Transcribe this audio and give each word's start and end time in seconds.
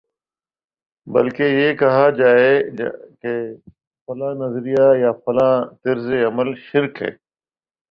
بلکہ 1.07 1.43
یہ 1.59 1.69
کہا 1.79 2.09
جائے 2.19 2.53
گا 2.77 2.89
فلاں 4.07 4.33
نظریہ 4.35 4.85
یا 5.01 5.11
فلاں 5.23 5.55
طرزِ 5.83 6.07
عمل 6.27 6.49
شرک 6.67 7.01
ہے 7.01 7.11